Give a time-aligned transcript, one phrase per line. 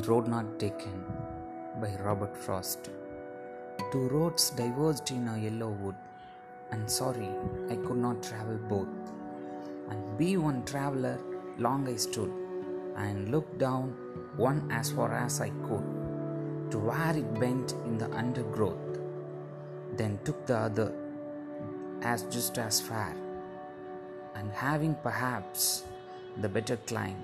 [0.00, 1.04] The Road Not Taken
[1.78, 2.88] by Robert Frost.
[3.92, 5.94] Two roads diverged in a yellow wood,
[6.70, 7.28] and sorry
[7.68, 9.12] I could not travel both.
[9.90, 11.18] And be one traveler,
[11.58, 12.32] long I stood,
[12.96, 13.90] and looked down
[14.36, 15.84] one as far as I could,
[16.70, 18.98] to where it bent in the undergrowth,
[19.98, 20.94] then took the other
[22.00, 23.14] as just as far,
[24.34, 25.84] and having perhaps
[26.38, 27.22] the better climb,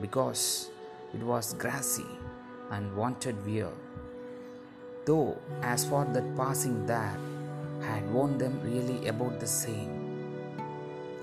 [0.00, 0.70] because
[1.14, 2.06] it was grassy
[2.70, 3.70] and wanted wear.
[5.04, 7.18] Though, as for that passing there,
[7.80, 9.92] had warned them really about the same,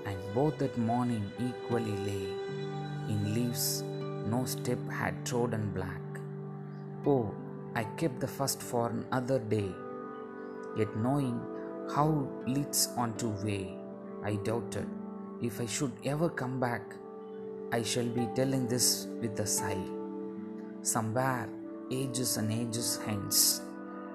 [0.04, 2.28] and both that morning equally lay
[3.08, 3.82] in leaves
[4.26, 6.02] no step had trodden black.
[7.06, 7.34] Oh,
[7.74, 9.70] I kept the first for another day,
[10.76, 11.40] yet knowing
[11.94, 13.78] how leads on to way,
[14.22, 14.88] I doubted
[15.40, 16.97] if I should ever come back.
[17.70, 19.84] I shall be telling this with a sigh.
[20.80, 21.50] Somewhere,
[21.90, 23.60] ages and ages hence,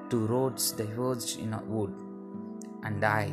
[0.10, 1.94] two roads diverged in a wood,
[2.84, 3.32] and I,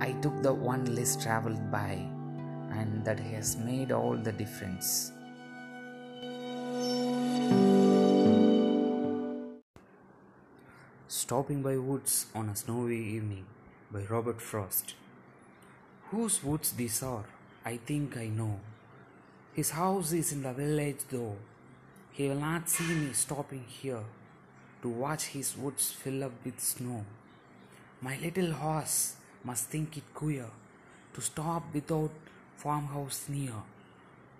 [0.00, 2.00] I took the one less traveled by,
[2.70, 5.12] and that has made all the difference.
[11.08, 13.44] Stopping by Woods on a Snowy Evening
[13.92, 14.94] by Robert Frost.
[16.10, 17.26] Whose woods these are,
[17.66, 18.60] I think I know.
[19.56, 21.34] His house is in the village, though.
[22.12, 24.04] He will not see me stopping here
[24.82, 27.06] to watch his woods fill up with snow.
[28.02, 30.50] My little horse must think it queer
[31.14, 32.10] to stop without
[32.58, 33.62] farmhouse near,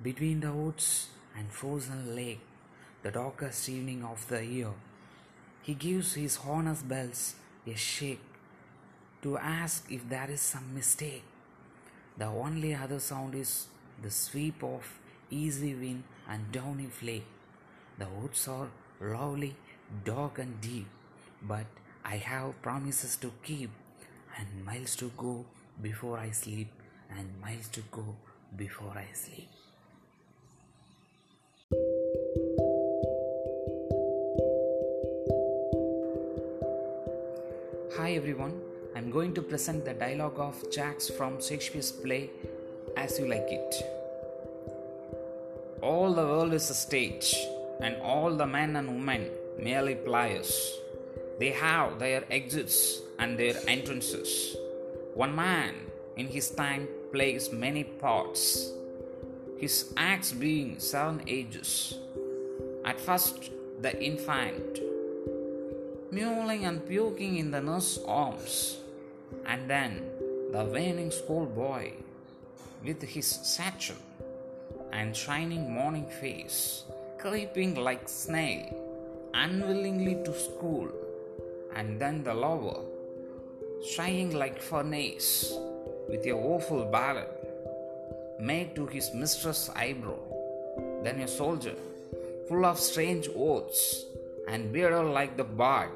[0.03, 2.43] between the woods and frozen lake,
[3.03, 4.75] the darkest evening of the year.
[5.63, 7.37] He gives his harness bells
[7.67, 8.21] a shake
[9.23, 11.25] to ask if there is some mistake.
[12.19, 13.69] The only other sound is
[14.03, 14.85] the sweep of
[15.31, 17.27] easy wind and downy flake.
[17.99, 18.69] The woods are
[19.01, 19.57] lovely,
[20.05, 20.87] dark and deep,
[21.43, 21.67] but
[22.05, 23.71] I have promises to keep,
[24.39, 25.45] and miles to go
[25.83, 26.69] before I sleep,
[27.17, 28.17] and miles to go
[28.57, 29.49] before I sleep.
[37.99, 38.61] Hi everyone,
[38.95, 42.31] I'm going to present the dialogue of Jaques from Shakespeare's play
[42.97, 43.96] As You Like It.
[45.83, 47.37] All the world is a stage,
[47.81, 50.73] and all the men and women merely players.
[51.39, 54.57] They have their exits and their entrances.
[55.13, 55.75] One man
[56.17, 58.73] in his time plays many parts,
[59.59, 61.99] his acts being seven ages.
[62.85, 63.51] At first,
[63.83, 64.81] the infant,
[66.11, 68.79] mewling and puking in the nurse's arms,
[69.45, 70.09] and then
[70.53, 71.93] the waning schoolboy
[72.83, 73.97] with his satchel
[74.99, 76.85] and shining morning face,
[77.23, 78.65] creeping like snail,
[79.35, 80.89] unwillingly to school,
[81.75, 82.81] and then the lover,
[83.93, 85.53] shying like furnace,
[86.09, 87.29] with a woeful ballad
[88.41, 90.23] made to his mistress' eyebrow,
[91.05, 91.77] then a soldier,
[92.49, 93.83] full of strange oaths,
[94.49, 95.91] and bearded like the bard,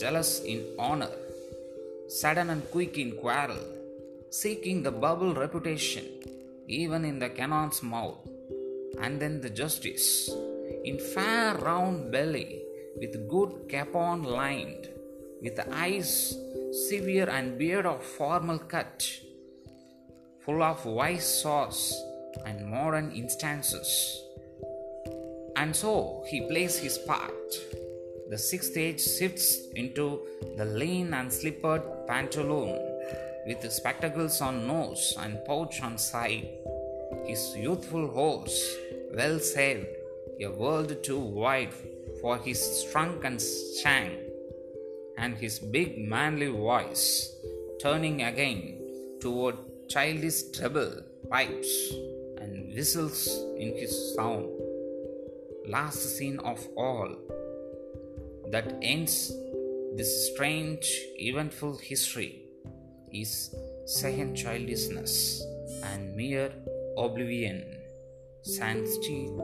[0.00, 1.14] jealous in honor,
[2.08, 3.64] sudden and quick in quarrel,
[4.30, 6.06] seeking the bubble reputation,
[6.68, 8.26] even in the cannon's mouth,
[9.00, 10.30] and then the justice,
[10.84, 12.62] in fair round belly,
[12.96, 14.88] with good capon lined,
[15.40, 16.36] with eyes
[16.88, 19.08] severe and beard of formal cut,
[20.40, 21.94] full of wise sauce
[22.46, 24.22] and modern instances.
[25.56, 27.30] And so he plays his part.
[28.30, 30.20] The sixth age shifts into
[30.56, 32.91] the lean and slippered pantaloon
[33.46, 36.48] with spectacles on nose and pouch on side.
[37.26, 38.76] His youthful horse,
[39.14, 39.86] well saved,
[40.40, 41.72] a world too wide
[42.20, 43.40] for his trunk and
[43.82, 44.18] shank,
[45.18, 47.36] and his big manly voice
[47.80, 48.78] turning again
[49.20, 49.56] toward
[49.88, 51.92] childish treble pipes
[52.38, 53.28] and whistles
[53.58, 54.48] in his sound.
[55.66, 57.16] Last scene of all
[58.50, 59.32] that ends
[59.96, 60.86] this strange,
[61.18, 62.41] eventful history
[63.12, 63.54] is
[63.84, 65.42] second childishness
[65.84, 66.50] and mere
[66.96, 67.62] oblivion.
[68.42, 69.38] Sans teeth,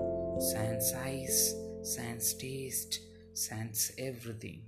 [0.50, 3.00] sans eyes, sans taste,
[3.34, 4.62] sans everything.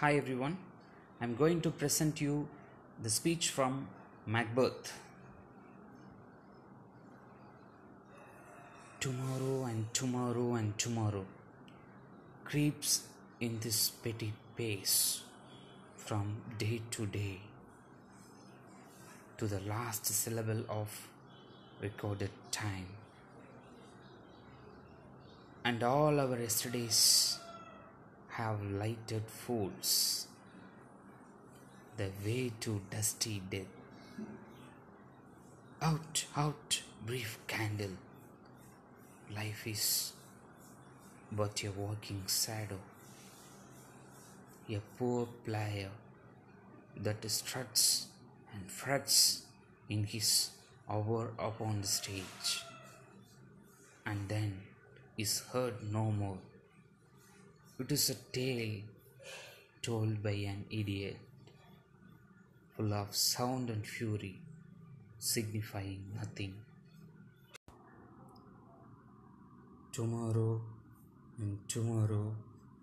[0.00, 0.58] Hi everyone,
[1.20, 2.48] I'm going to present you
[3.02, 3.88] the speech from
[4.26, 4.92] Macbeth.
[9.00, 11.24] Tomorrow and tomorrow and tomorrow
[12.50, 13.04] creeps
[13.38, 15.22] in this petty pace
[15.96, 17.38] from day to day.
[19.40, 20.96] to the last syllable of
[21.80, 22.88] recorded time.
[25.64, 27.38] And all our yesterdays
[28.40, 30.26] have lighted fools
[31.96, 33.72] the way to dusty death.
[35.80, 37.96] Out, out, brief candle.
[39.34, 40.12] Life is
[41.32, 42.78] but a walking shadow,
[44.68, 45.90] a poor player
[46.96, 48.06] that struts
[48.52, 49.42] and frets
[49.88, 50.50] in his
[50.88, 52.64] hour upon the stage,
[54.04, 54.60] and then
[55.16, 56.38] is heard no more.
[57.78, 58.80] It is a tale
[59.82, 61.16] told by an idiot,
[62.76, 64.40] full of sound and fury,
[65.18, 66.54] signifying nothing.
[69.92, 70.60] Tomorrow
[71.40, 72.34] and tomorrow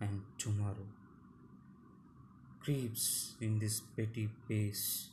[0.01, 0.87] and tomorrow.
[2.59, 5.09] Creeps in this petty pace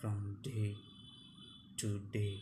[0.00, 0.74] from day
[1.76, 2.40] to day.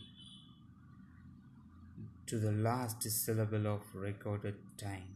[2.27, 5.13] To the last syllable of recorded time.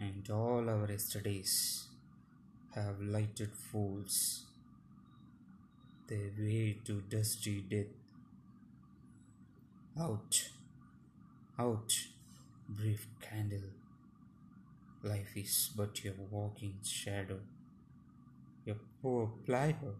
[0.00, 1.84] And all our yesterdays
[2.74, 4.46] have lighted fools.
[6.08, 7.94] Their way to dusty death.
[9.96, 10.48] Out.
[11.58, 12.11] Out
[12.80, 13.68] brief candle
[15.02, 17.40] life is but your walking shadow
[18.64, 19.94] your poor player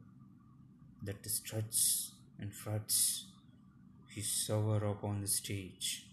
[1.02, 3.26] that struts and frets
[4.14, 6.06] his hour upon the stage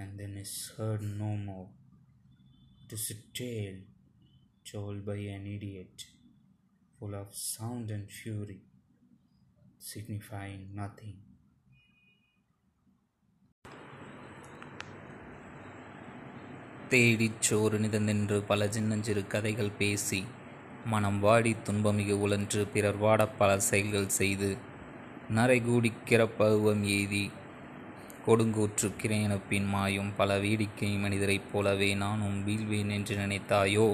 [0.00, 1.68] and then is heard no more.
[2.82, 3.80] It is a tale
[4.64, 6.06] told by an idiot,
[6.98, 8.60] full of sound and fury,
[9.78, 11.18] signifying nothing.
[16.90, 20.18] தேடிச் சோறு நிதந்தென்று பல சின்னஞ்சிறு கதைகள் பேசி
[20.84, 24.48] மனம் வாடி துன்பமிகு உழன்று பிறர் வாட பல செயல்கள் செய்து
[25.34, 27.24] நரைகூடிக் கிறப்பருவம் எய்தி
[28.26, 33.88] கொடுங்கூற்று கிரையனப்பின் மாயும் பல வேடிக்கை மனிதரைப் போலவே நானும் வீழ்வேன் என்று நினைத்தாயோ?